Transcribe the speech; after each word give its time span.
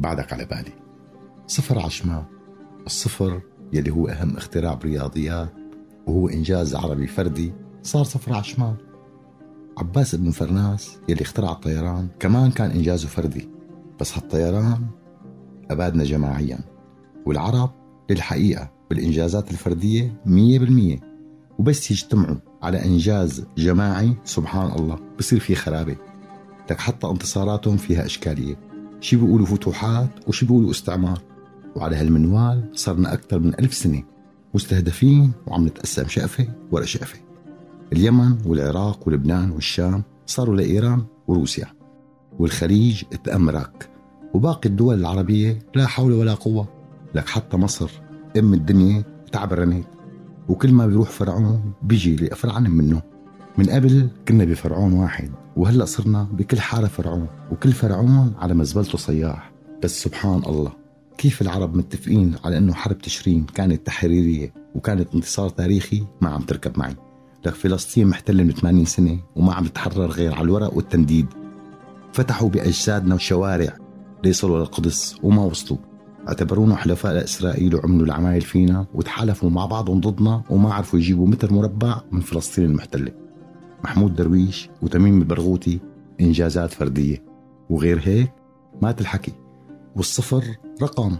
بعدك 0.00 0.32
على 0.32 0.44
بالي 0.44 0.72
صفر 1.46 1.86
الشمال 1.86 2.24
الصفر 2.86 3.40
يلي 3.72 3.90
هو 3.90 4.08
أهم 4.08 4.36
اختراع 4.36 4.74
بالرياضيات 4.74 5.52
وهو 6.06 6.28
إنجاز 6.28 6.74
عربي 6.74 7.06
فردي 7.06 7.52
صار 7.82 8.04
صفر 8.04 8.38
الشمال 8.38 8.74
عباس 9.78 10.14
بن 10.14 10.30
فرناس 10.30 10.98
يلي 11.08 11.22
اخترع 11.22 11.52
الطيران 11.52 12.08
كمان 12.18 12.50
كان 12.50 12.70
إنجازه 12.70 13.08
فردي 13.08 13.48
بس 14.00 14.18
هالطيران 14.18 14.86
أبادنا 15.70 16.04
جماعيا 16.04 16.58
والعرب 17.26 17.70
للحقيقة 18.10 18.70
بالإنجازات 18.90 19.50
الفردية 19.50 20.22
مية 20.26 20.58
بالمية 20.58 21.00
وبس 21.58 21.90
يجتمعوا 21.90 22.36
على 22.62 22.84
إنجاز 22.84 23.46
جماعي 23.58 24.14
سبحان 24.24 24.72
الله. 24.72 24.98
بصير 25.18 25.40
في 25.40 25.54
خرابة. 25.54 25.96
لك 26.70 26.80
حتى 26.80 27.06
انتصاراتهم 27.06 27.76
فيها 27.76 28.06
إشكالية. 28.06 28.69
شي 29.00 29.16
بيقولوا 29.16 29.46
فتوحات 29.46 30.10
وشي 30.28 30.46
بيقولوا 30.46 30.70
استعمار. 30.70 31.20
وعلى 31.76 31.96
هالمنوال 31.96 32.70
صرنا 32.74 33.12
أكثر 33.12 33.38
من 33.38 33.54
ألف 33.58 33.74
سنة 33.74 34.02
مستهدفين 34.54 35.32
وعم 35.46 35.66
نتقسم 35.66 36.08
شقفة 36.08 36.46
ورا 36.70 36.84
شقفة. 36.84 37.18
اليمن 37.92 38.38
والعراق 38.46 39.08
ولبنان 39.08 39.50
والشام 39.50 40.02
صاروا 40.26 40.56
لإيران 40.56 41.04
وروسيا. 41.28 41.66
والخليج 42.38 43.02
تأمرك. 43.24 43.90
وباقي 44.34 44.68
الدول 44.68 45.00
العربية 45.00 45.58
لا 45.74 45.86
حول 45.86 46.12
ولا 46.12 46.34
قوة. 46.34 46.68
لك 47.14 47.28
حتى 47.28 47.56
مصر 47.56 47.90
أم 48.38 48.54
الدنيا 48.54 49.04
تعبرنت. 49.32 49.86
وكل 50.48 50.72
ما 50.72 50.86
بيروح 50.86 51.10
فرعون 51.10 51.72
بيجي 51.82 52.16
لأفرعن 52.16 52.70
منه. 52.70 53.02
من 53.58 53.70
قبل 53.70 54.08
كنا 54.28 54.44
بفرعون 54.44 54.92
واحد 54.92 55.30
وهلأ 55.56 55.84
صرنا 55.84 56.28
بكل 56.32 56.60
حارة 56.60 56.86
فرعون 56.86 57.26
وكل 57.52 57.72
فرعون 57.72 58.34
على 58.38 58.54
مزبلته 58.54 58.98
صياح. 58.98 59.52
بس 59.82 60.02
سبحان 60.02 60.42
الله 60.46 60.72
كيف 61.18 61.42
العرب 61.42 61.76
متفقين 61.76 62.34
على 62.44 62.58
إنه 62.58 62.74
حرب 62.74 62.98
تشرين 62.98 63.46
كانت 63.54 63.86
تحريرية 63.86 64.52
وكانت 64.74 65.14
انتصار 65.14 65.48
تاريخي؟ 65.48 66.04
ما 66.20 66.28
عم 66.28 66.42
تركب 66.42 66.78
معي. 66.78 66.96
لك 67.46 67.54
فلسطين 67.54 68.06
محتلة 68.06 68.42
من 68.42 68.52
80 68.52 68.84
سنة 68.84 69.18
وما 69.36 69.54
عم 69.54 69.64
تتحرر 69.64 70.06
غير 70.06 70.34
على 70.34 70.44
الورق 70.44 70.76
والتنديد. 70.76 71.26
فتحوا 72.12 72.48
بأجسادنا 72.48 73.14
الشوارع 73.14 73.76
ليصلوا 74.24 74.58
للقدس 74.58 75.16
وما 75.22 75.44
وصلوا. 75.44 75.78
اعتبرونا 76.28 76.76
حلفاء 76.76 77.14
لإسرائيل 77.14 77.74
وعملوا 77.74 78.06
العمايل 78.06 78.40
فينا 78.42 78.86
وتحالفوا 78.94 79.50
مع 79.50 79.66
بعضهم 79.66 80.00
ضدنا 80.00 80.42
وما 80.50 80.74
عرفوا 80.74 80.98
يجيبوا 80.98 81.26
متر 81.26 81.52
مربع 81.52 82.00
من 82.12 82.20
فلسطين 82.20 82.64
المحتلة. 82.64 83.29
محمود 83.84 84.14
درويش 84.14 84.70
وتميم 84.82 85.18
البرغوثي 85.18 85.80
إنجازات 86.20 86.72
فردية. 86.72 87.22
وغير 87.70 88.00
هيك 88.04 88.32
مات 88.82 89.00
الحكي 89.00 89.32
والصفر 89.96 90.44
رقم. 90.82 91.16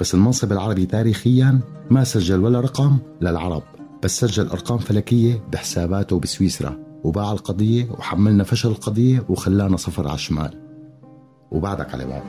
بس 0.00 0.14
المنصب 0.14 0.52
العربي 0.52 0.86
تاريخيا 0.86 1.60
ما 1.90 2.04
سجل 2.04 2.44
ولا 2.44 2.60
رقم 2.60 2.98
للعرب. 3.20 3.62
بس 4.02 4.20
سجل 4.20 4.46
أرقام 4.46 4.78
فلكية 4.78 5.44
بحساباته 5.52 6.20
بسويسرا. 6.20 6.78
وباع 7.04 7.32
القضية 7.32 7.90
وحملنا 7.90 8.44
فشل 8.44 8.68
القضية 8.68 9.24
وخلانا 9.28 9.76
صفر 9.76 10.06
على 10.06 10.14
الشمال. 10.14 10.60
وبعدك 11.50 11.94
على 11.94 12.06
بعض 12.06 12.22